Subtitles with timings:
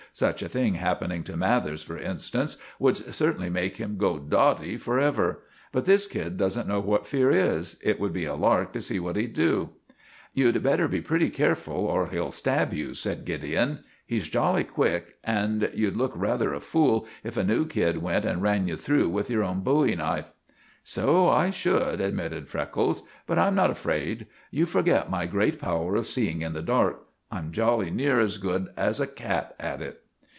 [0.13, 4.99] "Such a thing happening to Mathers, for instance, would certainly make him go dotty for
[4.99, 5.39] ever;
[5.71, 7.77] but this kid doesn't know what fear is.
[7.81, 9.69] It would be a lark to see what he'd do."
[10.33, 13.85] "You'd better be pretty careful, or he'll stab you," said Gideon.
[14.05, 18.41] "He's jolly quick, and you'd look rather a fool if a new kid went and
[18.41, 20.33] ran you through with your own bowie knife."
[20.83, 24.27] "So I should," admitted Freckles; "but I'm not afraid.
[24.51, 27.07] You forget my great power of seeing in the dark.
[27.33, 29.99] I'm jolly near as good as a cat at it."